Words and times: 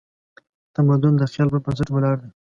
تمدن 0.75 1.13
د 1.17 1.21
خیال 1.31 1.47
پر 1.51 1.59
بنسټ 1.65 1.87
ولاړ 1.91 2.15
دی. 2.21 2.29